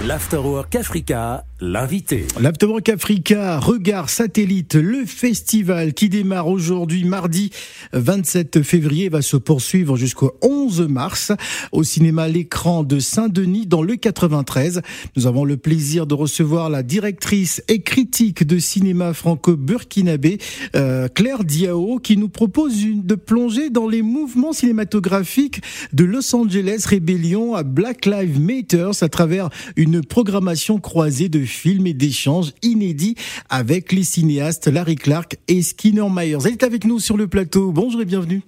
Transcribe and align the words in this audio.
L'Afterwork 0.00 0.74
Africa, 0.74 1.42
l'invité. 1.60 2.26
L'Afterwork 2.38 2.86
Africa, 2.90 3.58
regard 3.58 4.10
satellite, 4.10 4.74
le 4.74 5.06
festival 5.06 5.94
qui 5.94 6.10
démarre 6.10 6.48
aujourd'hui, 6.48 7.04
mardi 7.04 7.50
27 7.94 8.62
février, 8.62 9.08
va 9.08 9.22
se 9.22 9.38
poursuivre 9.38 9.96
jusqu'au 9.96 10.32
11 10.42 10.82
mars 10.88 11.32
au 11.72 11.82
cinéma 11.82 12.28
L'écran 12.28 12.84
de 12.84 12.98
Saint-Denis 12.98 13.66
dans 13.66 13.82
le 13.82 13.96
93. 13.96 14.82
Nous 15.16 15.26
avons 15.26 15.44
le 15.44 15.56
plaisir 15.56 16.06
de 16.06 16.12
recevoir 16.14 16.68
la 16.68 16.82
directrice 16.82 17.62
et 17.68 17.80
critique 17.80 18.46
de 18.46 18.58
cinéma 18.58 19.14
franco-burkinabé, 19.14 20.38
euh, 20.74 21.08
Claire 21.08 21.44
Diao, 21.44 21.98
qui 22.00 22.18
nous 22.18 22.28
propose 22.28 22.82
une, 22.82 23.02
de 23.02 23.14
plonger 23.14 23.70
dans 23.70 23.88
les 23.88 24.02
mouvements 24.02 24.52
cinématographiques 24.52 25.62
de 25.94 26.04
Los 26.04 26.34
Angeles 26.36 26.84
Rebellion 26.90 27.54
à 27.54 27.62
Black 27.62 28.04
Lives 28.04 28.40
Matter 28.40 28.90
à 29.00 29.08
travers 29.08 29.48
une 29.76 30.04
programmation 30.04 30.78
croisée 30.78 31.30
de 31.30 31.45
films 31.46 31.86
et 31.86 31.94
d'échanges 31.94 32.52
inédits 32.62 33.16
avec 33.48 33.92
les 33.92 34.04
cinéastes 34.04 34.66
Larry 34.66 34.96
Clark 34.96 35.36
et 35.48 35.62
Skinner 35.62 36.08
Myers. 36.10 36.38
Elle 36.44 36.52
est 36.52 36.62
avec 36.62 36.84
nous 36.84 37.00
sur 37.00 37.16
le 37.16 37.26
plateau. 37.26 37.72
Bonjour 37.72 38.02
et 38.02 38.04
bienvenue. 38.04 38.42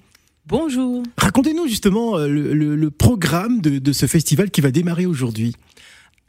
Bonjour. 0.46 1.02
Racontez-nous 1.16 1.66
justement 1.66 2.16
euh, 2.16 2.26
le, 2.26 2.90
programme 2.90 3.60
de 3.60 3.92
ce 3.92 4.06
festival 4.06 4.50
qui 4.50 4.60
va 4.60 4.70
démarrer 4.70 5.06
aujourd'hui. 5.06 5.54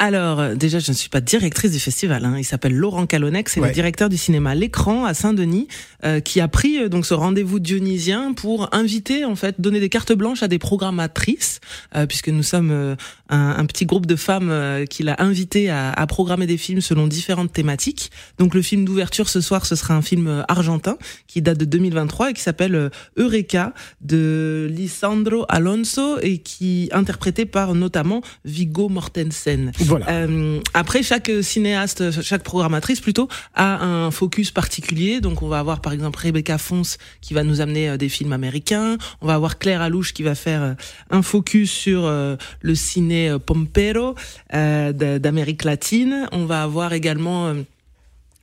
Alors, 0.02 0.40
euh, 0.40 0.56
déjà, 0.56 0.80
je 0.80 0.92
ne 0.92 0.96
suis 0.96 1.10
pas 1.10 1.20
directrice 1.20 1.74
du 1.74 1.80
festival. 1.80 2.24
Hein. 2.24 2.36
Il 2.38 2.46
s'appelle 2.46 2.74
Laurent 2.74 3.06
Calonec, 3.06 3.50
c'est 3.50 3.60
le 3.60 3.70
directeur 3.72 4.08
du 4.08 4.16
cinéma 4.16 4.56
L'écran 4.56 5.04
à 5.04 5.14
Saint-Denis, 5.14 5.68
euh, 6.06 6.22
qui 6.22 6.40
a 6.40 6.48
pris 6.48 6.80
euh, 6.80 6.88
donc 6.88 7.06
ce 7.06 7.14
rendez-vous 7.14 7.60
dionysien 7.60 8.32
pour 8.32 8.74
inviter, 8.74 9.26
en 9.26 9.36
fait, 9.36 9.60
donner 9.60 9.82
des 9.82 9.90
cartes 9.90 10.14
blanches 10.14 10.42
à 10.42 10.48
des 10.48 10.58
programmatrices, 10.58 11.60
puisque 12.08 12.30
nous 12.30 12.44
sommes 12.44 12.96
un, 13.30 13.66
petit 13.66 13.86
groupe 13.86 14.06
de 14.06 14.16
femmes 14.16 14.86
qu'il 14.90 15.10
a 15.10 15.22
invité 15.22 15.70
à, 15.70 15.92
à, 15.92 16.08
programmer 16.08 16.48
des 16.48 16.58
films 16.58 16.80
selon 16.80 17.08
différentes 17.08 17.52
thématiques. 17.52 18.12
Donc, 18.38 18.54
le 18.54 18.62
film 18.62 18.86
d'ouverture 18.86 19.28
ce 19.28 19.42
soir, 19.42 19.66
ce 19.66 19.76
sera 19.76 19.96
un 19.96 20.02
film 20.02 20.46
argentin 20.48 20.98
qui 21.28 21.42
date 21.42 21.58
de 21.58 21.66
2023 21.66 22.30
et 22.30 22.34
qui 22.34 22.42
s'appelle 22.42 22.90
Eureka 23.18 23.74
de 24.00 24.70
Lisandro 24.72 25.46
Alonso 25.50 26.20
et 26.22 26.38
qui 26.38 26.90
interprété 26.94 27.46
par 27.46 27.76
notamment 27.76 28.22
Vigo 28.46 28.88
Mortensen. 28.88 29.74
Euh, 30.08 30.60
après, 30.74 31.04
chaque 31.04 31.32
cinéaste, 31.42 32.22
chaque 32.22 32.44
programmatrice 32.44 33.00
plutôt, 33.00 33.28
a 33.56 33.84
un 33.84 34.12
focus 34.12 34.52
particulier. 34.52 35.22
Donc, 35.22 35.42
on 35.42 35.48
va 35.48 35.60
avoir 35.60 35.82
par 35.82 35.94
exemple 35.94 36.20
Rebecca 36.20 36.58
Fons 36.58 36.82
qui 37.22 37.34
va 37.34 37.44
nous 37.44 37.62
amener 37.62 37.90
euh, 37.90 37.98
des 37.98 38.10
films 38.10 38.34
américains. 38.34 38.98
On 39.22 39.28
va 39.28 39.36
avoir 39.36 39.58
Claire 39.58 39.82
Alouche 39.82 40.14
qui 40.14 40.24
va 40.24 40.36
faire 40.36 40.62
euh, 40.62 40.74
un 41.10 41.22
focus 41.22 41.72
sur 41.72 42.10
le 42.10 42.76
ciné 42.76 43.36
pompero 43.46 44.16
d'Amérique 44.52 45.64
latine. 45.64 46.28
On 46.32 46.46
va 46.46 46.64
avoir 46.64 46.94
également 46.94 47.54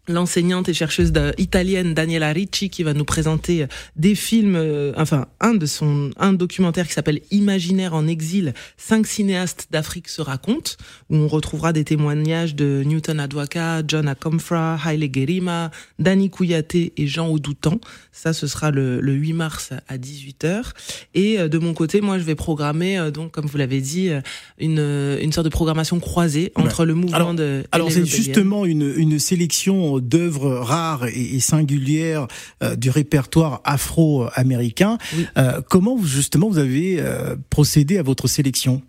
l'enseignante 0.08 0.68
et 0.68 0.74
chercheuse 0.74 1.12
italienne 1.38 1.94
Daniela 1.94 2.32
Ricci 2.32 2.70
qui 2.70 2.82
va 2.82 2.94
nous 2.94 3.04
présenter 3.04 3.62
euh, 3.62 3.66
des 3.96 4.14
films, 4.14 4.56
euh, 4.56 4.92
enfin 4.96 5.26
un 5.40 5.54
de 5.54 5.66
son 5.66 6.10
un 6.18 6.32
documentaire 6.32 6.86
qui 6.86 6.92
s'appelle 6.92 7.20
Imaginaire 7.30 7.94
en 7.94 8.06
exil, 8.06 8.54
cinq 8.76 9.06
cinéastes 9.06 9.68
d'Afrique 9.70 10.08
se 10.08 10.22
racontent, 10.22 10.72
où 11.10 11.16
on 11.16 11.28
retrouvera 11.28 11.72
des 11.72 11.84
témoignages 11.84 12.54
de 12.54 12.82
Newton 12.84 13.20
Adwaka, 13.20 13.82
John 13.86 14.08
Akomfra, 14.08 14.78
Haile 14.84 15.08
Gerima, 15.12 15.70
Dani 15.98 16.30
Kouyaté 16.30 16.92
et 16.96 17.06
Jean 17.06 17.28
Audoutan. 17.28 17.78
Ça, 18.12 18.32
ce 18.32 18.46
sera 18.46 18.70
le, 18.70 19.00
le 19.00 19.12
8 19.12 19.32
mars 19.32 19.70
à 19.88 19.98
18h. 19.98 20.72
Et 21.14 21.38
euh, 21.38 21.48
de 21.48 21.58
mon 21.58 21.74
côté, 21.74 22.00
moi, 22.00 22.18
je 22.18 22.24
vais 22.24 22.34
programmer, 22.34 23.10
donc 23.12 23.32
comme 23.32 23.46
vous 23.46 23.58
l'avez 23.58 23.80
dit, 23.80 24.10
une, 24.58 24.78
une 25.20 25.32
sorte 25.32 25.44
de 25.44 25.50
programmation 25.50 26.00
croisée 26.00 26.52
entre 26.54 26.84
le 26.84 26.94
mouvement 26.94 27.34
de... 27.34 27.64
Alors 27.72 27.90
c'est 27.90 28.04
justement 28.04 28.64
une, 28.64 28.92
une 28.96 29.18
sélection 29.18 29.95
d'œuvres 30.00 30.56
rares 30.56 31.06
et, 31.06 31.40
singulières 31.40 32.26
euh, 32.62 32.76
du 32.76 32.90
répertoire 32.90 33.60
afro-américain. 33.64 34.98
Euh, 35.36 35.60
comment 35.68 35.98
justement 36.02 36.48
vous 36.48 36.58
avez 36.58 36.96
euh, 36.98 37.36
procédé 37.50 37.98
à 37.98 38.02
votre 38.02 38.28
sélection? 38.28 38.82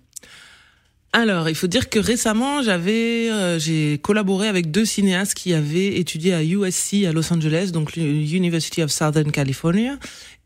Alors, 1.13 1.49
il 1.49 1.55
faut 1.55 1.67
dire 1.67 1.89
que 1.89 1.99
récemment, 1.99 2.61
j'avais, 2.61 3.59
j'ai 3.59 3.97
collaboré 3.97 4.47
avec 4.47 4.69
deux 4.69 4.85
cinéastes 4.85 5.33
qui 5.33 5.53
avaient 5.53 5.97
étudié 5.97 6.33
à 6.33 6.43
USC 6.43 7.05
à 7.07 7.11
Los 7.11 7.33
Angeles, 7.33 7.71
donc 7.71 7.95
l'University 7.95 8.83
of 8.83 8.91
Southern 8.91 9.31
California, 9.31 9.97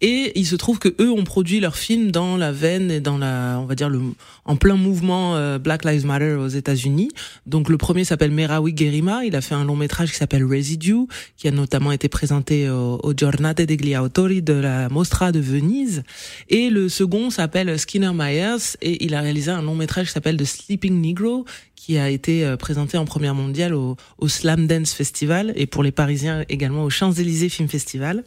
et 0.01 0.31
il 0.35 0.45
se 0.45 0.55
trouve 0.55 0.79
que 0.79 0.89
eux 0.99 1.11
ont 1.11 1.23
produit 1.23 1.59
leur 1.59 1.77
film 1.77 2.11
dans 2.11 2.35
la 2.35 2.51
veine 2.51 2.89
et 2.89 2.99
dans 2.99 3.17
la, 3.17 3.59
on 3.61 3.65
va 3.65 3.75
dire 3.75 3.89
le, 3.89 4.01
en 4.45 4.55
plein 4.55 4.75
mouvement 4.75 5.35
euh, 5.35 5.59
Black 5.59 5.85
Lives 5.85 6.05
Matter 6.05 6.33
aux 6.33 6.47
États-Unis. 6.47 7.09
Donc 7.45 7.69
le 7.69 7.77
premier 7.77 8.03
s'appelle 8.03 8.31
Merawi 8.31 8.75
Gerima. 8.75 9.23
Il 9.25 9.35
a 9.35 9.41
fait 9.41 9.53
un 9.53 9.63
long 9.63 9.75
métrage 9.75 10.11
qui 10.11 10.17
s'appelle 10.17 10.43
Residue, 10.43 11.05
qui 11.37 11.47
a 11.47 11.51
notamment 11.51 11.91
été 11.91 12.09
présenté 12.09 12.69
au, 12.69 13.13
Giornate 13.15 13.61
degli 13.61 13.95
Autori 13.95 14.41
de 14.41 14.53
la 14.53 14.89
Mostra 14.89 15.31
de 15.31 15.39
Venise. 15.39 16.03
Et 16.49 16.69
le 16.69 16.89
second 16.89 17.29
s'appelle 17.29 17.77
Skinner 17.77 18.11
Myers 18.13 18.77
et 18.81 19.05
il 19.05 19.13
a 19.13 19.21
réalisé 19.21 19.51
un 19.51 19.61
long 19.61 19.75
métrage 19.75 20.07
qui 20.07 20.13
s'appelle 20.13 20.37
The 20.37 20.45
Sleeping 20.45 20.99
Negro, 20.99 21.45
qui 21.75 21.97
a 21.97 22.09
été 22.09 22.45
euh, 22.45 22.57
présenté 22.57 22.97
en 22.97 23.05
première 23.05 23.35
mondiale 23.35 23.73
au, 23.73 23.97
au 24.17 24.27
Slam 24.27 24.65
Dance 24.65 24.93
Festival 24.93 25.53
et 25.55 25.67
pour 25.67 25.83
les 25.83 25.91
Parisiens 25.91 26.43
également 26.49 26.83
au 26.83 26.89
Champs-Élysées 26.89 27.49
Film 27.49 27.67
Festival. 27.67 28.23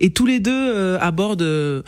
Et 0.00 0.10
tous 0.10 0.26
les 0.26 0.40
deux 0.40 0.50
euh, 0.50 0.98
abordent 0.98 1.42
euh, 1.42 1.82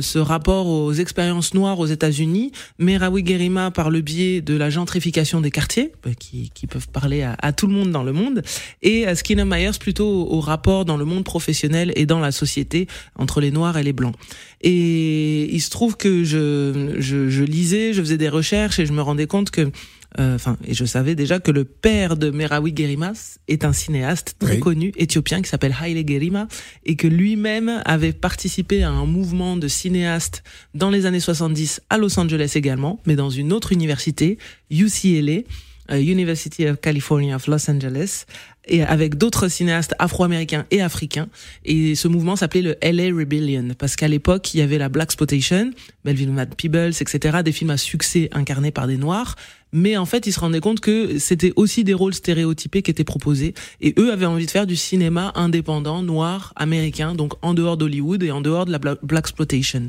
ce 0.00 0.18
rapport 0.18 0.66
aux 0.66 0.92
expériences 0.92 1.54
noires 1.54 1.78
aux 1.80 1.86
États-Unis. 1.86 2.52
Merawi 2.78 3.26
Gerima 3.26 3.70
par 3.72 3.90
le 3.90 4.00
biais 4.00 4.40
de 4.40 4.56
la 4.56 4.70
gentrification 4.70 5.40
des 5.40 5.50
quartiers, 5.50 5.92
euh, 6.06 6.12
qui, 6.18 6.50
qui 6.54 6.68
peuvent 6.68 6.88
parler 6.88 7.22
à, 7.22 7.36
à, 7.42 7.52
tout 7.52 7.66
le 7.66 7.72
monde 7.72 7.90
dans 7.90 8.04
le 8.04 8.12
monde, 8.12 8.42
et 8.82 9.12
Skinner 9.14 9.44
Myers 9.44 9.78
plutôt 9.78 10.08
au, 10.30 10.40
rapport 10.40 10.84
dans 10.84 10.96
le 10.96 11.04
monde 11.04 11.24
professionnel 11.24 11.92
et 11.96 12.06
dans 12.06 12.20
la 12.20 12.30
société 12.30 12.86
entre 13.16 13.40
les 13.40 13.50
noirs 13.50 13.76
et 13.76 13.82
les 13.82 13.92
blancs. 13.92 14.14
Et 14.60 15.52
il 15.52 15.60
se 15.60 15.70
trouve 15.70 15.96
que 15.96 16.22
je, 16.24 16.94
je, 16.98 17.28
je 17.28 17.44
lisais, 17.44 17.92
je 17.92 18.00
faisais 18.00 18.16
des 18.16 18.28
recherches 18.28 18.78
et 18.78 18.86
je 18.86 18.92
me 18.92 19.02
rendais 19.02 19.26
compte 19.26 19.50
que 19.50 19.70
euh, 20.18 20.34
enfin, 20.34 20.56
et 20.66 20.74
je 20.74 20.84
savais 20.84 21.14
déjà 21.14 21.38
que 21.38 21.50
le 21.50 21.64
père 21.64 22.16
de 22.16 22.30
Merawi 22.30 22.74
Gerima 22.76 23.12
est 23.46 23.64
un 23.64 23.72
cinéaste 23.72 24.34
très 24.38 24.58
connu 24.58 24.92
éthiopien 24.96 25.42
qui 25.42 25.48
s'appelle 25.48 25.74
Haile 25.80 26.04
Gerima 26.06 26.48
et 26.84 26.96
que 26.96 27.06
lui-même 27.06 27.82
avait 27.84 28.12
participé 28.12 28.82
à 28.82 28.90
un 28.90 29.06
mouvement 29.06 29.56
de 29.56 29.68
cinéastes 29.68 30.42
dans 30.74 30.90
les 30.90 31.06
années 31.06 31.20
70 31.20 31.82
à 31.90 31.98
Los 31.98 32.18
Angeles 32.18 32.52
également, 32.56 33.00
mais 33.06 33.14
dans 33.14 33.30
une 33.30 33.52
autre 33.52 33.72
université, 33.72 34.38
UCLA. 34.70 35.42
Euh, 35.90 36.02
University 36.02 36.68
of 36.68 36.82
California 36.82 37.36
of 37.36 37.46
Los 37.46 37.70
Angeles, 37.70 38.26
et 38.66 38.82
avec 38.82 39.16
d'autres 39.16 39.48
cinéastes 39.48 39.94
afro-américains 39.98 40.66
et 40.70 40.82
africains. 40.82 41.28
Et 41.64 41.94
ce 41.94 42.08
mouvement 42.08 42.36
s'appelait 42.36 42.60
le 42.60 42.76
LA 42.82 43.16
Rebellion, 43.16 43.68
parce 43.78 43.96
qu'à 43.96 44.06
l'époque, 44.06 44.52
il 44.52 44.58
y 44.58 44.60
avait 44.60 44.76
la 44.76 44.90
Black 44.90 45.06
Exploitation, 45.06 45.70
Melville 46.04 46.30
Mad 46.30 46.54
Peebles, 46.54 46.92
etc., 47.00 47.38
des 47.42 47.52
films 47.52 47.70
à 47.70 47.78
succès 47.78 48.28
incarnés 48.32 48.70
par 48.70 48.86
des 48.86 48.98
Noirs, 48.98 49.36
mais 49.72 49.96
en 49.96 50.06
fait, 50.06 50.26
ils 50.26 50.32
se 50.32 50.40
rendaient 50.40 50.60
compte 50.60 50.80
que 50.80 51.18
c'était 51.18 51.52
aussi 51.56 51.84
des 51.84 51.94
rôles 51.94 52.14
stéréotypés 52.14 52.82
qui 52.82 52.90
étaient 52.90 53.04
proposés, 53.04 53.54
et 53.80 53.94
eux 53.98 54.12
avaient 54.12 54.26
envie 54.26 54.46
de 54.46 54.50
faire 54.50 54.66
du 54.66 54.76
cinéma 54.76 55.32
indépendant, 55.34 56.02
noir, 56.02 56.52
américain, 56.56 57.14
donc 57.14 57.34
en 57.42 57.54
dehors 57.54 57.76
d'Hollywood 57.76 58.22
et 58.22 58.30
en 58.30 58.40
dehors 58.40 58.66
de 58.66 58.72
la 58.72 58.78
Black 58.78 59.24
Exploitation. 59.28 59.88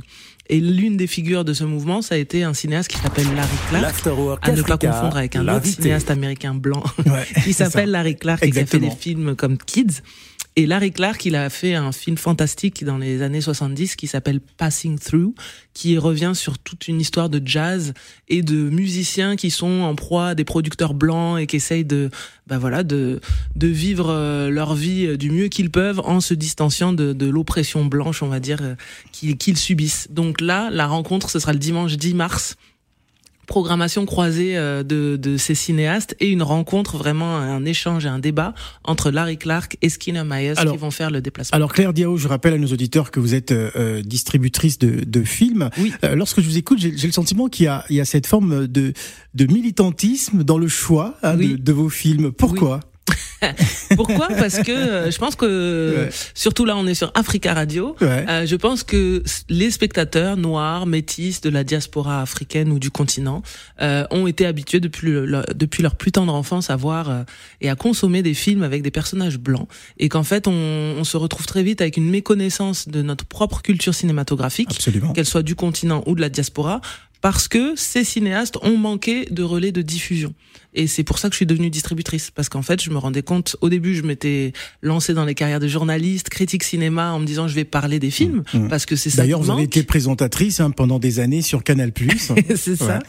Et 0.52 0.60
l'une 0.60 0.98
des 0.98 1.06
figures 1.06 1.46
de 1.46 1.54
ce 1.54 1.64
mouvement, 1.64 2.02
ça 2.02 2.16
a 2.16 2.18
été 2.18 2.44
un 2.44 2.56
cinéaste 2.56 2.90
qui 2.90 2.98
s'appelle 2.98 3.28
Larry 3.36 3.56
Clark, 3.70 4.40
à 4.42 4.52
ne 4.52 4.62
pas 4.64 4.78
confondre 4.80 5.18
avec 5.18 5.36
un 5.36 5.48
autre 5.48 5.66
cinéaste 5.66 6.10
américain 6.10 6.56
blanc 6.56 6.84
qui 7.44 7.54
s'appelle 7.54 7.92
Larry 7.92 8.16
Clark 8.16 8.44
et 8.44 8.50
qui 8.50 8.60
a 8.60 8.66
fait 8.66 8.80
des 8.80 8.90
films 8.90 9.36
comme 9.36 9.58
Kids. 9.60 10.02
Et 10.60 10.66
Larry 10.66 10.92
Clark, 10.92 11.24
il 11.24 11.38
a 11.38 11.50
fait 11.50 11.74
un 11.74 11.94
film 11.94 12.18
fantastique 12.18 12.84
dans 12.84 12.98
les 12.98 13.22
années 13.22 13.40
70 13.40 13.96
qui 13.96 14.08
s'appelle 14.08 14.42
Passing 14.42 15.00
Through, 15.00 15.34
qui 15.74 15.98
revient 15.98 16.34
sur 16.36 16.60
toute 16.60 16.90
une 16.90 17.00
histoire 17.00 17.30
de 17.30 17.42
jazz 17.42 17.94
et 18.28 18.42
de 18.42 18.70
musiciens 18.70 19.38
qui 19.38 19.52
sont 19.52 19.84
en 19.84 19.96
proie 19.96 20.28
à 20.28 20.36
des 20.36 20.44
producteurs 20.44 20.94
blancs 20.94 21.40
et 21.40 21.48
qui 21.48 21.56
essayent 21.56 21.86
de, 21.86 22.10
bah 22.46 22.58
voilà, 22.58 22.84
de, 22.84 23.22
vivre 23.56 24.10
euh, 24.10 24.50
leur 24.50 24.76
vie 24.76 25.18
du 25.18 25.32
mieux 25.32 25.48
qu'ils 25.48 25.72
peuvent 25.72 26.02
en 26.02 26.20
se 26.20 26.34
distanciant 26.34 26.92
de, 26.92 27.14
de 27.14 27.30
l'oppression 27.30 27.86
blanche, 27.86 28.22
on 28.22 28.28
va 28.28 28.42
dire, 28.42 28.60
euh, 28.62 28.76
qu'ils 29.14 29.58
subissent. 29.58 30.10
Donc 30.12 30.42
là, 30.42 30.70
la 30.70 30.88
rencontre, 30.88 31.30
ce 31.30 31.40
sera 31.40 31.54
le 31.54 31.60
dimanche 31.60 31.96
10 31.96 32.16
mars 32.16 32.58
programmation 33.50 34.06
croisée 34.06 34.56
euh, 34.56 34.84
de, 34.84 35.18
de, 35.18 35.36
ces 35.36 35.56
cinéastes 35.56 36.16
et 36.20 36.30
une 36.30 36.44
rencontre, 36.44 36.98
vraiment 36.98 37.36
un 37.36 37.66
échange 37.66 38.06
et 38.06 38.10
un 38.10 38.20
débat 38.20 38.54
entre 38.84 39.10
Larry 39.12 39.38
Clark 39.38 39.76
et 39.82 39.90
Skinner 39.90 40.24
Myers 40.24 40.54
qui 40.56 40.78
vont 40.78 40.92
faire 40.92 41.12
le 41.12 41.20
déplacement. 41.20 41.56
Alors 41.56 41.74
Claire 41.74 41.92
Diao, 41.92 42.16
je 42.16 42.28
rappelle 42.28 42.54
à 42.54 42.58
nos 42.58 42.68
auditeurs 42.68 43.12
que 43.12 43.20
vous 43.20 43.34
êtes 43.34 43.52
euh, 43.52 43.72
euh, 43.76 44.02
distributrice 44.04 44.78
de, 44.78 45.04
de 45.04 45.24
films. 45.24 45.70
Oui. 45.80 45.92
lorsque 46.14 46.42
je 46.42 46.46
vous 46.46 46.58
écoute, 46.58 46.80
j'ai 46.80 46.92
le 46.92 47.12
sentiment 47.12 47.50
qu'il 47.50 47.66
y 47.66 47.68
a, 47.68 47.84
il 47.90 47.96
y 47.96 48.02
a 48.02 48.06
cette 48.06 48.28
forme 48.28 48.68
de, 48.68 48.94
de 49.34 49.46
militantisme 49.48 50.44
dans 50.44 50.60
le 50.60 50.68
choix 50.68 51.18
hein, 51.24 51.36
de, 51.36 51.56
de, 51.56 51.74
vos 51.74 51.90
films. 51.90 52.32
Pourquoi? 52.32 52.82
Pourquoi? 53.96 54.28
Parce 54.28 54.60
que 54.60 54.72
euh, 54.72 55.12
je 55.12 55.18
pense 55.18 55.36
que, 55.36 56.10
surtout 56.34 56.66
là, 56.66 56.76
on 56.78 56.88
est 56.88 56.94
sur 56.94 57.12
Africa 57.16 57.54
Radio. 57.54 57.96
Euh, 58.02 58.46
je 58.46 58.56
pense 58.56 58.84
que 58.84 59.24
les 59.50 59.72
spectateurs 59.72 60.38
noirs, 60.38 60.86
métis 60.86 61.42
de 61.42 61.50
la 61.50 61.64
diaspora 61.64 62.22
africaine 62.22 62.72
ou 62.72 62.80
du 62.80 62.92
continent 62.92 63.42
euh, 63.82 64.06
ont 64.12 64.28
été 64.28 64.46
habitués 64.46 64.80
depuis, 64.80 65.14
depuis 65.56 65.84
leur 65.84 65.96
plus 65.96 66.12
tendre 66.12 66.34
enfance 66.34 66.70
à 66.70 66.76
voir 66.76 67.26
et 67.62 67.70
à 67.70 67.76
consommer 67.76 68.22
des 68.22 68.34
films 68.34 68.64
avec 68.64 68.82
des 68.82 68.92
personnages 68.92 69.38
blancs. 69.38 69.68
Et 69.98 70.10
qu'en 70.10 70.24
fait, 70.24 70.48
on, 70.48 70.52
on, 70.52 71.04
se 71.04 71.18
retrouve 71.18 71.46
très 71.46 71.64
vite 71.64 71.82
avec 71.82 71.98
une 71.98 72.10
méconnaissance 72.10 72.88
de 72.88 73.02
notre 73.02 73.26
propre 73.26 73.62
culture 73.62 73.94
cinématographique, 73.94 74.80
qu'elle 75.14 75.26
soit 75.26 75.44
du 75.44 75.56
continent 75.56 76.04
ou 76.06 76.16
de 76.16 76.22
la 76.22 76.30
diaspora, 76.30 76.82
parce 77.22 77.48
que 77.48 77.74
ces 77.76 78.04
cinéastes 78.04 78.58
ont 78.62 78.78
manqué 78.78 79.26
de 79.26 79.44
relais 79.44 79.72
de 79.72 79.82
diffusion. 79.82 80.34
Et 80.74 80.88
c'est 80.88 81.04
pour 81.04 81.18
ça 81.18 81.30
que 81.30 81.34
je 81.34 81.38
suis 81.38 81.46
devenue 81.46 81.70
distributrice, 81.70 82.32
parce 82.32 82.48
qu'en 82.48 82.62
fait, 82.62 82.82
je 82.82 82.92
me 82.92 82.98
rendais 82.98 83.24
compte, 83.24 83.56
au 83.62 83.70
début, 83.70 83.96
je 83.96 84.04
m'étais 84.04 84.54
lancée 84.82 85.14
dans 85.14 85.26
les 85.26 85.34
carrières 85.34 85.60
de 85.60 85.68
journaliste, 85.68 86.30
critique 86.30 86.64
cinéma, 86.64 87.12
en 87.12 87.20
me 87.20 87.26
disant, 87.26 87.48
je 87.48 87.56
vais 87.56 87.64
parler 87.64 88.00
des 88.00 88.12
films, 88.12 88.44
mmh, 88.54 88.58
mmh. 88.58 88.68
parce 88.70 88.86
que 88.86 88.96
c'est 88.96 89.10
ça 89.10 89.24
D'ailleurs, 89.24 89.42
vous 89.42 89.52
avez 89.52 89.64
été 89.64 89.84
présentatrice 89.84 90.60
hein, 90.60 90.70
pendant 90.70 91.00
des 91.00 91.20
années 91.20 91.42
sur 91.42 91.64
Canal+. 91.64 91.92
c'est 92.56 92.76
ça. 92.76 93.00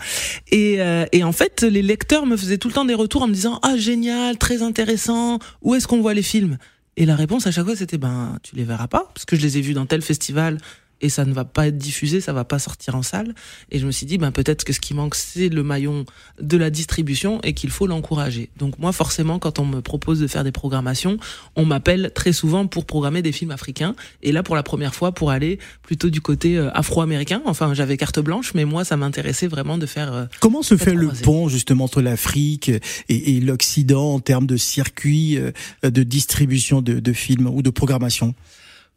Et, 0.51 0.81
euh, 0.81 1.05
et 1.12 1.23
en 1.23 1.33
fait, 1.33 1.62
les 1.62 1.83
lecteurs 1.83 2.25
me 2.25 2.37
faisaient 2.37 2.59
tout 2.59 2.69
le 2.69 2.75
temps 2.75 2.87
des 2.87 2.95
retours 2.95 3.23
en 3.23 3.29
me 3.29 3.35
disant, 3.35 3.61
ah, 3.62 3.77
génial, 3.77 4.39
très 4.39 4.62
intéressant, 4.62 5.39
où 5.61 5.75
est-ce 5.75 5.87
qu'on 5.87 6.01
voit 6.01 6.15
les 6.15 6.23
films? 6.23 6.57
Et 6.97 7.07
la 7.07 7.17
réponse 7.17 7.47
à 7.47 7.51
chaque 7.51 7.65
fois, 7.65 7.77
c'était 7.77 7.99
ben 7.99 8.39
tu 8.43 8.57
les 8.57 8.65
verras 8.65 8.89
pas 8.89 9.11
parce 9.15 9.25
que 9.25 9.37
je 9.37 9.41
les 9.43 9.59
ai 9.59 9.61
vus 9.61 9.73
dans 9.73 9.87
tel 9.87 10.03
festival, 10.03 10.59
et 11.00 11.08
ça 11.08 11.25
ne 11.25 11.32
va 11.32 11.44
pas 11.44 11.69
être 11.69 11.79
diffusé, 11.79 12.20
ça 12.20 12.32
va 12.32 12.44
pas 12.44 12.58
sortir 12.58 12.94
en 12.94 13.02
salle. 13.02 13.35
Et 13.70 13.79
je 13.79 13.87
me 13.87 13.93
suis 13.93 14.06
dit, 14.06 14.19
ben 14.19 14.32
peut-être 14.32 14.64
que 14.64 14.73
ce 14.73 14.81
qui 14.81 14.94
manque, 14.94 15.14
c'est 15.14 15.49
le 15.49 15.62
maillon 15.62 16.05
de 16.41 16.56
la 16.56 16.70
distribution 16.70 17.41
et 17.43 17.55
qu'il 17.55 17.70
faut 17.70 17.87
l'encourager. 17.87 18.50
Donc 18.58 18.79
moi, 18.79 18.93
forcément, 18.93 19.38
quand 19.38 19.58
on 19.58 19.64
me 19.64 19.81
propose 19.81 20.20
de 20.20 20.26
faire 20.26 20.44
des 20.44 20.52
programmations, 20.52 21.19
on 21.56 21.64
m'appelle 21.64 22.12
très 22.14 22.32
souvent 22.32 22.67
pour 22.67 22.85
programmer 22.85 23.23
des 23.23 23.32
films 23.32 23.50
africains. 23.50 23.94
Et 24.23 24.32
là, 24.32 24.43
pour 24.43 24.56
la 24.56 24.62
première 24.62 24.94
fois, 24.94 25.12
pour 25.12 25.31
aller 25.31 25.58
plutôt 25.82 26.11
du 26.11 26.20
côté 26.20 26.56
euh, 26.56 26.70
afro-américain. 26.73 27.43
Enfin, 27.47 27.75
j'avais 27.75 27.97
carte 27.97 28.20
blanche, 28.20 28.52
mais 28.55 28.64
moi, 28.64 28.85
ça 28.85 28.97
m'intéressait 28.97 29.49
vraiment 29.49 29.79
de 29.79 29.87
faire. 29.87 30.12
Euh, 30.12 30.25
Comment 30.41 30.62
se 30.62 30.76
fait 30.76 30.94
le 30.94 31.08
pont 31.08 31.49
justement 31.49 31.85
entre 31.85 32.02
l'Afrique 32.02 32.69
et, 32.69 33.37
et 33.37 33.41
l'Occident 33.41 34.14
en 34.14 34.20
termes 34.20 34.47
de 34.47 34.56
circuit 34.56 35.38
euh, 35.38 35.52
de 35.82 36.02
distribution 36.02 36.82
de, 36.82 37.00
de 37.00 37.12
films 37.12 37.47
ou 37.47 37.62
de 37.62 37.70
programmation 37.70 38.35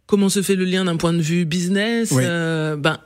Comment 0.05 0.29
se 0.29 0.41
fait 0.41 0.55
le 0.55 0.65
lien 0.65 0.85
d'un 0.85 0.97
point 0.97 1.13
de 1.13 1.21
vue 1.21 1.45
business 1.45 2.13
euh, 2.13 2.75
Ben 2.75 2.99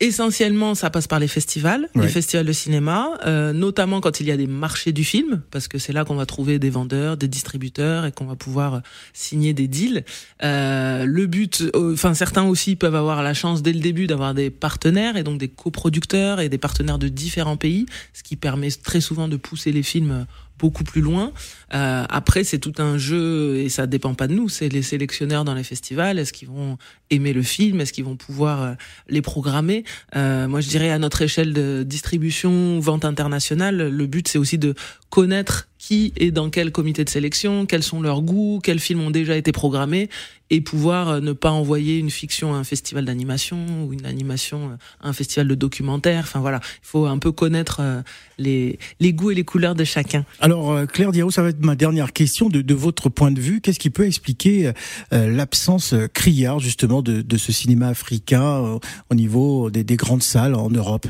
essentiellement, 0.00 0.74
ça 0.74 0.90
passe 0.90 1.06
par 1.06 1.18
les 1.18 1.28
festivals, 1.28 1.88
les 1.94 2.08
festivals 2.08 2.46
de 2.46 2.52
cinéma, 2.52 3.18
euh, 3.26 3.52
notamment 3.52 4.00
quand 4.00 4.20
il 4.20 4.26
y 4.26 4.30
a 4.30 4.36
des 4.36 4.46
marchés 4.46 4.92
du 4.92 5.02
film, 5.02 5.42
parce 5.50 5.66
que 5.66 5.78
c'est 5.78 5.92
là 5.92 6.04
qu'on 6.04 6.14
va 6.14 6.26
trouver 6.26 6.58
des 6.58 6.70
vendeurs, 6.70 7.16
des 7.16 7.26
distributeurs 7.26 8.06
et 8.06 8.12
qu'on 8.12 8.26
va 8.26 8.36
pouvoir 8.36 8.82
signer 9.12 9.54
des 9.54 9.66
deals. 9.66 10.04
Euh, 10.44 11.04
le 11.04 11.26
but, 11.26 11.62
euh, 11.74 11.94
enfin 11.94 12.14
certains 12.14 12.44
aussi 12.44 12.76
peuvent 12.76 12.94
avoir 12.94 13.22
la 13.22 13.34
chance 13.34 13.62
dès 13.62 13.72
le 13.72 13.80
début 13.80 14.06
d'avoir 14.06 14.34
des 14.34 14.50
partenaires 14.50 15.16
et 15.16 15.24
donc 15.24 15.38
des 15.38 15.48
coproducteurs 15.48 16.40
et 16.40 16.48
des 16.48 16.58
partenaires 16.58 16.98
de 16.98 17.08
différents 17.08 17.56
pays, 17.56 17.86
ce 18.12 18.22
qui 18.22 18.36
permet 18.36 18.70
très 18.70 19.00
souvent 19.00 19.26
de 19.26 19.36
pousser 19.36 19.72
les 19.72 19.82
films 19.82 20.26
beaucoup 20.58 20.84
plus 20.84 21.00
loin. 21.00 21.32
Euh, 21.74 22.04
après, 22.08 22.44
c'est 22.44 22.58
tout 22.58 22.74
un 22.78 22.98
jeu 22.98 23.56
et 23.56 23.68
ça 23.68 23.86
dépend 23.86 24.14
pas 24.14 24.26
de 24.26 24.34
nous. 24.34 24.48
C'est 24.48 24.68
les 24.68 24.82
sélectionneurs 24.82 25.44
dans 25.44 25.54
les 25.54 25.64
festivals. 25.64 26.18
Est-ce 26.18 26.32
qu'ils 26.32 26.48
vont 26.48 26.78
aimer 27.10 27.32
le 27.32 27.42
film? 27.42 27.80
Est-ce 27.80 27.92
qu'ils 27.92 28.04
vont 28.04 28.16
pouvoir 28.16 28.62
euh, 28.62 28.74
les 29.08 29.22
programmer? 29.22 29.84
Euh, 30.16 30.48
Moi, 30.48 30.60
je 30.60 30.68
dirais 30.68 30.90
à 30.90 30.98
notre 30.98 31.22
échelle 31.22 31.52
de 31.52 31.82
distribution, 31.86 32.80
vente 32.80 33.04
internationale, 33.04 33.88
le 33.88 34.06
but 34.06 34.28
c'est 34.28 34.38
aussi 34.38 34.58
de 34.58 34.74
connaître 35.10 35.68
qui 35.88 36.12
est 36.18 36.32
dans 36.32 36.50
quel 36.50 36.70
comité 36.70 37.02
de 37.02 37.08
sélection, 37.08 37.64
quels 37.64 37.82
sont 37.82 38.02
leurs 38.02 38.20
goûts, 38.20 38.60
quels 38.62 38.78
films 38.78 39.00
ont 39.00 39.10
déjà 39.10 39.38
été 39.38 39.52
programmés, 39.52 40.10
et 40.50 40.60
pouvoir 40.60 41.08
euh, 41.08 41.20
ne 41.20 41.32
pas 41.32 41.50
envoyer 41.50 41.96
une 41.96 42.10
fiction 42.10 42.52
à 42.52 42.58
un 42.58 42.64
festival 42.64 43.06
d'animation 43.06 43.56
ou 43.86 43.94
une 43.94 44.04
animation 44.04 44.76
à 45.00 45.08
un 45.08 45.14
festival 45.14 45.48
de 45.48 45.54
documentaire. 45.54 46.24
Enfin 46.24 46.40
voilà, 46.40 46.60
il 46.62 46.86
faut 46.86 47.06
un 47.06 47.16
peu 47.16 47.32
connaître 47.32 47.78
euh, 47.80 48.02
les, 48.36 48.78
les 49.00 49.14
goûts 49.14 49.30
et 49.30 49.34
les 49.34 49.44
couleurs 49.44 49.74
de 49.74 49.84
chacun. 49.84 50.26
Alors 50.40 50.72
euh, 50.72 50.84
Claire 50.84 51.10
Diao, 51.10 51.30
ça 51.30 51.40
va 51.40 51.48
être 51.48 51.64
ma 51.64 51.74
dernière 51.74 52.12
question. 52.12 52.50
De, 52.50 52.60
de 52.60 52.74
votre 52.74 53.08
point 53.08 53.30
de 53.30 53.40
vue, 53.40 53.62
qu'est-ce 53.62 53.78
qui 53.78 53.88
peut 53.88 54.04
expliquer 54.04 54.72
l'absence 55.10 55.94
criarde 56.12 56.60
justement 56.60 57.00
de, 57.00 57.22
de, 57.22 57.36
ce 57.38 57.50
cinéma 57.50 57.88
africain 57.88 58.78
au 59.08 59.14
niveau 59.14 59.70
des, 59.70 59.84
des 59.84 59.96
grandes 59.96 60.22
salles 60.22 60.54
en 60.54 60.68
Europe? 60.68 61.06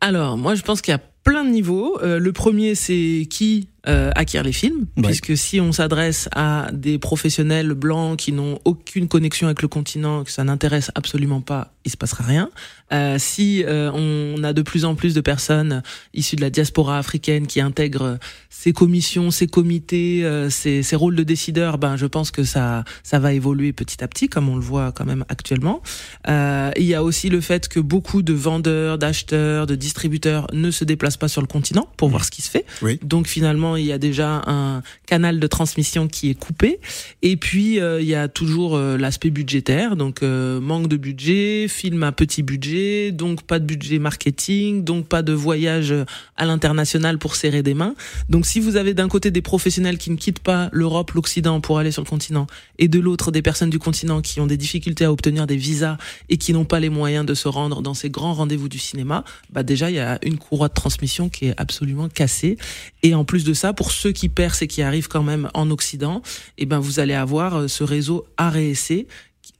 Alors, 0.00 0.36
moi, 0.36 0.54
je 0.54 0.62
pense 0.62 0.80
qu'il 0.80 0.92
y 0.92 0.94
a 0.94 1.00
plein 1.24 1.44
de 1.44 1.50
niveaux. 1.50 1.98
Euh, 2.02 2.18
le 2.18 2.32
premier, 2.32 2.74
c'est 2.74 3.26
qui 3.28 3.68
euh, 3.86 4.10
acquiert 4.14 4.42
les 4.42 4.52
films, 4.52 4.86
puisque 5.02 5.36
si 5.36 5.60
on 5.60 5.72
s'adresse 5.72 6.28
à 6.34 6.68
des 6.72 6.98
professionnels 6.98 7.74
blancs 7.74 8.18
qui 8.18 8.32
n'ont 8.32 8.58
aucune 8.64 9.08
connexion 9.08 9.46
avec 9.46 9.62
le 9.62 9.68
continent, 9.68 10.24
que 10.24 10.30
ça 10.30 10.44
n'intéresse 10.44 10.90
absolument 10.94 11.40
pas, 11.40 11.74
il 11.84 11.90
se 11.90 11.96
passera 11.96 12.24
rien. 12.24 12.50
Euh, 12.92 13.16
si 13.18 13.64
euh, 13.64 13.90
on 13.92 14.42
a 14.44 14.52
de 14.52 14.62
plus 14.62 14.84
en 14.84 14.94
plus 14.94 15.14
de 15.14 15.20
personnes 15.20 15.82
issues 16.12 16.36
de 16.36 16.40
la 16.40 16.50
diaspora 16.50 16.98
africaine 16.98 17.46
qui 17.46 17.60
intègrent 17.60 18.18
ces 18.50 18.72
commissions, 18.72 19.30
ces 19.30 19.46
comités, 19.46 20.24
euh, 20.24 20.48
ces, 20.48 20.82
ces, 20.82 20.96
rôles 20.96 21.16
de 21.16 21.22
décideurs, 21.22 21.76
ben 21.76 21.96
je 21.96 22.06
pense 22.06 22.30
que 22.30 22.44
ça 22.44 22.84
ça 23.02 23.18
va 23.18 23.32
évoluer 23.32 23.72
petit 23.72 24.02
à 24.02 24.08
petit, 24.08 24.28
comme 24.28 24.48
on 24.48 24.54
le 24.54 24.62
voit 24.62 24.92
quand 24.92 25.04
même 25.04 25.24
actuellement. 25.28 25.82
Euh, 26.28 26.70
il 26.76 26.84
y 26.84 26.94
a 26.94 27.02
aussi 27.02 27.28
le 27.28 27.40
fait 27.40 27.68
que 27.68 27.80
beaucoup 27.80 28.22
de 28.22 28.32
vendeurs, 28.32 28.96
d'acheteurs, 28.96 29.66
de 29.66 29.74
distributeurs 29.74 30.46
ne 30.52 30.70
se 30.70 30.84
déplacent 30.84 31.16
pas 31.16 31.28
sur 31.28 31.40
le 31.40 31.46
continent 31.46 31.88
pour 31.96 32.08
voir 32.08 32.24
ce 32.24 32.30
qui 32.30 32.42
se 32.42 32.50
fait. 32.50 32.64
Oui. 32.80 32.98
Donc 33.02 33.26
finalement 33.26 33.73
il 33.76 33.86
y 33.86 33.92
a 33.92 33.98
déjà 33.98 34.42
un 34.46 34.82
canal 35.06 35.40
de 35.40 35.46
transmission 35.46 36.08
qui 36.08 36.30
est 36.30 36.34
coupé. 36.34 36.80
Et 37.22 37.36
puis, 37.36 37.80
euh, 37.80 38.00
il 38.00 38.06
y 38.06 38.14
a 38.14 38.28
toujours 38.28 38.76
euh, 38.76 38.96
l'aspect 38.96 39.30
budgétaire, 39.30 39.96
donc 39.96 40.22
euh, 40.22 40.60
manque 40.60 40.88
de 40.88 40.96
budget, 40.96 41.66
film 41.68 42.02
à 42.02 42.12
petit 42.12 42.42
budget, 42.42 43.12
donc 43.12 43.42
pas 43.42 43.58
de 43.58 43.64
budget 43.64 43.98
marketing, 43.98 44.84
donc 44.84 45.06
pas 45.06 45.22
de 45.22 45.32
voyage 45.32 45.94
à 46.36 46.44
l'international 46.44 47.18
pour 47.18 47.36
serrer 47.36 47.62
des 47.62 47.74
mains. 47.74 47.94
Donc 48.28 48.46
si 48.46 48.60
vous 48.60 48.76
avez 48.76 48.94
d'un 48.94 49.08
côté 49.08 49.30
des 49.30 49.42
professionnels 49.42 49.98
qui 49.98 50.10
ne 50.10 50.16
quittent 50.16 50.40
pas 50.40 50.68
l'Europe, 50.72 51.12
l'Occident 51.12 51.60
pour 51.60 51.78
aller 51.78 51.90
sur 51.90 52.02
le 52.02 52.08
continent, 52.08 52.46
et 52.78 52.88
de 52.88 52.98
l'autre 52.98 53.30
des 53.30 53.42
personnes 53.42 53.70
du 53.70 53.78
continent 53.78 54.20
qui 54.20 54.40
ont 54.40 54.46
des 54.46 54.56
difficultés 54.56 55.04
à 55.04 55.12
obtenir 55.12 55.46
des 55.46 55.56
visas 55.56 55.96
et 56.28 56.36
qui 56.36 56.52
n'ont 56.52 56.64
pas 56.64 56.80
les 56.80 56.90
moyens 56.90 57.26
de 57.26 57.34
se 57.34 57.48
rendre 57.48 57.82
dans 57.82 57.94
ces 57.94 58.10
grands 58.10 58.34
rendez-vous 58.34 58.68
du 58.68 58.78
cinéma, 58.78 59.24
bah 59.50 59.62
déjà 59.62 59.90
il 59.90 59.96
y 59.96 60.00
a 60.00 60.18
une 60.22 60.38
courroie 60.38 60.68
de 60.68 60.74
transmission 60.74 61.28
qui 61.28 61.46
est 61.46 61.54
absolument 61.56 62.08
cassée. 62.08 62.56
Et 63.04 63.14
en 63.14 63.24
plus 63.24 63.44
de 63.44 63.52
ça, 63.52 63.74
pour 63.74 63.92
ceux 63.92 64.12
qui 64.12 64.30
percent 64.30 64.62
et 64.62 64.66
qui 64.66 64.80
arrivent 64.80 65.08
quand 65.08 65.22
même 65.22 65.50
en 65.52 65.70
Occident, 65.70 66.22
eh 66.56 66.64
ben 66.64 66.78
vous 66.78 67.00
allez 67.00 67.12
avoir 67.12 67.54
euh, 67.54 67.68
ce 67.68 67.84
réseau 67.84 68.26
AREC 68.38 69.06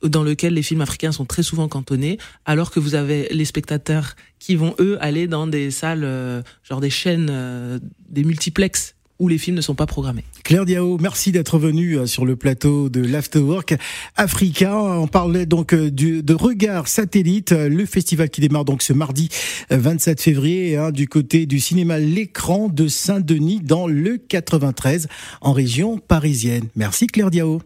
dans 0.03 0.23
lequel 0.23 0.55
les 0.55 0.63
films 0.63 0.81
africains 0.81 1.13
sont 1.13 1.27
très 1.27 1.43
souvent 1.43 1.69
cantonnés, 1.69 2.19
alors 2.47 2.71
que 2.71 2.81
vous 2.81 2.95
avez 2.95 3.29
les 3.31 3.45
spectateurs 3.45 4.17
qui 4.39 4.57
vont 4.57 4.75
eux 4.81 4.97
aller 5.03 5.27
dans 5.27 5.47
des 5.47 5.71
salles, 5.71 6.05
euh, 6.05 6.43
genre 6.63 6.81
des 6.81 6.89
chaînes, 6.89 7.29
euh, 7.31 7.79
des 8.09 8.25
multiplexes 8.25 8.95
où 9.19 9.29
les 9.29 9.39
films 9.39 9.57
ne 9.57 9.61
sont 9.61 9.75
pas 9.75 9.87
programmés. 9.87 10.25
Claire 10.43 10.65
Diao, 10.65 10.99
merci 10.99 11.33
d'être 11.33 11.59
venue 11.59 11.99
euh, 11.99 12.07
sur 12.07 12.25
le 12.25 12.37
plateau 12.37 12.89
de 12.89 13.01
l'Afterwork 13.01 13.75
Africa. 14.17 14.77
On 14.77 15.07
parlait 15.07 15.47
donc 15.47 15.73
euh, 15.73 15.91
de 15.91 16.35
Regard 16.35 16.89
Satellite, 16.89 17.53
euh, 17.53 17.69
le 17.69 17.87
festival 17.87 18.29
qui 18.29 18.41
démarre 18.41 18.65
donc 18.65 18.83
ce 18.83 18.93
mardi 18.93 19.29
27 19.71 20.21
février 20.21 20.77
hein, 20.77 20.91
du 20.91 21.09
côté 21.09 21.47
du 21.47 21.61
cinéma 21.61 21.99
L'écran 21.99 22.69
de 22.69 22.89
Saint-Denis 22.89 23.61
dans 23.61 23.87
le 23.87 24.19
93 24.19 25.09
en 25.41 25.53
région 25.53 25.99
parisienne. 25.99 26.65
Merci 26.75 27.07
Claire 27.07 27.31
Diao. 27.31 27.61